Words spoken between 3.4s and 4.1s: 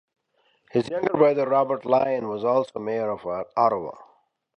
Ottawa.